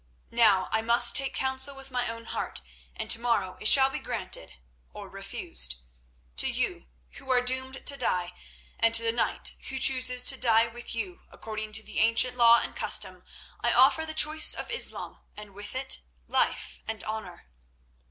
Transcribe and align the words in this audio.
Now 0.31 0.67
I 0.71 0.81
must 0.81 1.15
take 1.15 1.35
counsel 1.35 1.75
with 1.75 1.91
my 1.91 2.09
own 2.09 2.25
heart, 2.25 2.61
and 2.95 3.07
to 3.11 3.19
morrow 3.19 3.55
it 3.61 3.67
shall 3.67 3.91
be 3.91 3.99
granted—or 3.99 5.07
refused. 5.07 5.75
To 6.37 6.51
you, 6.51 6.87
who 7.17 7.29
are 7.31 7.39
doomed 7.39 7.85
to 7.85 7.97
die, 7.97 8.33
and 8.79 8.95
to 8.95 9.03
the 9.03 9.11
knight 9.11 9.51
who 9.69 9.77
chooses 9.77 10.23
to 10.23 10.37
die 10.37 10.65
with 10.65 10.95
you, 10.95 11.21
according 11.29 11.73
to 11.73 11.83
the 11.83 11.99
ancient 11.99 12.35
law 12.35 12.59
and 12.63 12.75
custom, 12.75 13.23
I 13.63 13.73
offer 13.73 14.03
the 14.03 14.15
choice 14.15 14.55
of 14.55 14.71
Islam, 14.71 15.19
and 15.37 15.53
with 15.53 15.75
it 15.75 16.01
life 16.27 16.79
and 16.87 17.03
honour." 17.03 17.45